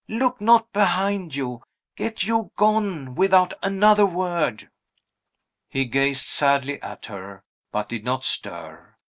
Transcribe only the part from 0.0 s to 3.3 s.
Look not behind you! Get you gone